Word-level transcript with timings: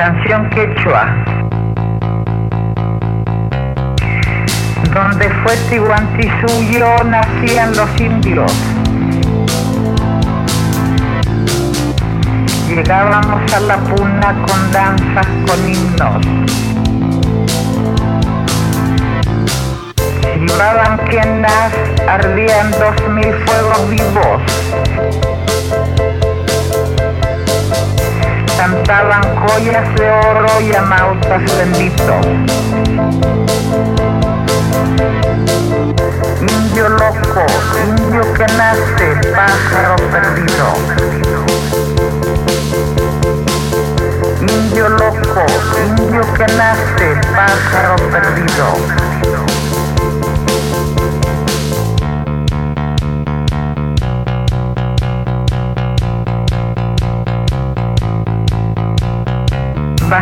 Canción 0.00 0.48
quechua. 0.48 1.14
Donde 4.94 5.28
fue 5.28 5.54
Tihuantisuyo 5.68 7.04
nacían 7.04 7.76
los 7.76 8.00
indios. 8.00 8.50
Llegábamos 12.66 13.52
a 13.52 13.60
la 13.60 13.76
puna 13.76 14.42
con 14.46 14.72
danzas, 14.72 15.26
con 15.46 15.68
himnos. 15.68 16.26
Lloraban 20.46 20.96
quienas, 21.10 21.74
ardían 22.08 22.70
dos 22.70 23.08
mil 23.10 23.34
fuegos 23.44 23.90
vivos. 23.90 25.29
Cantaban 28.86 29.36
joyas 29.36 29.94
de 29.94 30.10
oro 30.10 30.60
y 30.62 30.74
amautas 30.74 31.42
benditos. 31.58 32.26
Indio 36.40 36.88
loco, 36.88 37.46
indio 37.86 38.22
que 38.32 38.46
nace, 38.56 39.20
pájaro 39.36 39.96
perdido. 40.10 40.74
Indio 44.40 44.88
loco, 44.88 45.46
indio 45.86 46.22
que 46.34 46.46
nace, 46.54 47.20
pájaro 47.36 47.96
perdido. 48.10 49.39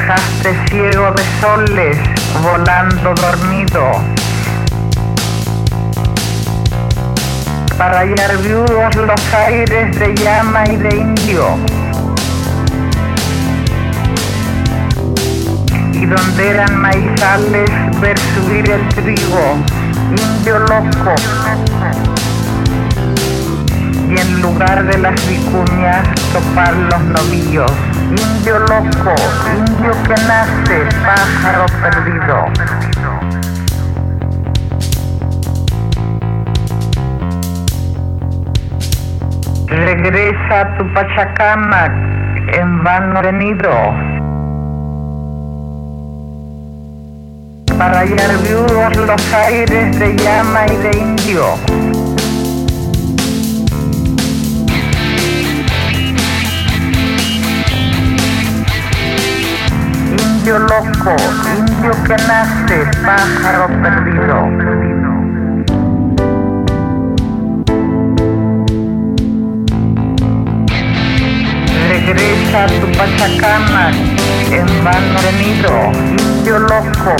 Bajaste 0.00 0.54
ciego 0.68 1.12
de 1.12 1.22
soles, 1.40 1.96
volando 2.42 3.14
dormido. 3.14 3.90
Para 7.76 8.00
hallar 8.00 8.38
viudos 8.38 8.96
los 8.96 9.34
aires 9.34 9.98
de 9.98 10.14
llama 10.16 10.64
y 10.68 10.76
de 10.76 10.96
indio. 10.96 11.44
Y 15.92 16.06
donde 16.06 16.48
eran 16.48 16.80
maizales 16.80 17.70
ver 18.00 18.18
subir 18.34 18.70
el 18.70 18.88
trigo, 18.88 19.56
indio 20.10 20.58
loco. 20.60 21.14
Y 24.08 24.18
en 24.18 24.42
lugar 24.42 24.84
de 24.84 24.98
las 24.98 25.28
vicuñas 25.28 26.06
topar 26.32 26.74
los 26.74 27.00
novillos. 27.02 27.89
Indio 28.10 28.58
loco, 28.58 29.14
indio 29.56 29.92
que 30.02 30.14
nace, 30.26 30.88
pájaro 31.06 31.66
perdido. 31.80 32.46
Regresa 39.68 40.60
a 40.60 40.76
tu 40.76 40.92
Pachacama, 40.92 41.86
en 42.52 42.82
vano 42.82 43.22
venido. 43.22 43.70
Para 47.78 48.00
hallar 48.00 48.36
viudos 48.42 48.96
los 48.96 49.34
aires 49.34 49.98
de 50.00 50.16
llama 50.16 50.66
y 50.66 50.76
de 50.78 50.98
indio. 50.98 51.89
Indio 60.50 60.66
loco, 60.66 61.14
indio 61.56 61.92
que 62.02 62.16
nace, 62.26 62.84
pájaro 63.04 63.68
perdido. 63.82 64.48
Regresa 71.88 72.64
a 72.64 72.66
tu 72.66 72.86
Pachacama, 72.98 73.90
en 74.50 74.84
vano 74.84 75.20
venido, 75.22 75.92
indio 76.18 76.58
loco. 76.58 77.14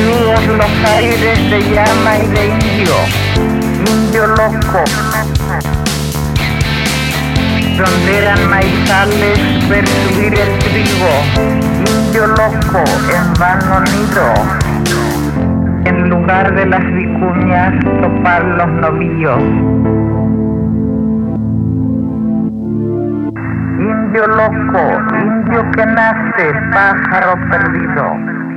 Viudos 0.00 0.46
los 0.46 0.90
aires 0.96 1.50
de 1.50 1.60
llama 1.72 2.18
y 2.18 2.26
de 2.26 2.46
indio, 2.48 2.94
indio 3.86 4.26
loco 4.26 4.84
eran 7.86 8.50
maizales 8.50 9.68
ver 9.68 9.86
subir 9.86 10.34
el 10.34 10.58
trigo, 10.58 11.12
indio 11.78 12.26
loco 12.26 12.82
en 13.14 13.34
vano 13.38 13.80
nido, 13.82 14.34
en 15.84 16.10
lugar 16.10 16.52
de 16.56 16.66
las 16.66 16.84
vicuñas 16.92 17.72
topar 18.00 18.44
los 18.44 18.68
novillos. 18.68 19.40
Indio 23.78 24.26
loco, 24.26 24.82
indio 25.20 25.70
que 25.70 25.86
nace, 25.86 26.52
pájaro 26.72 27.34
perdido. 27.48 28.47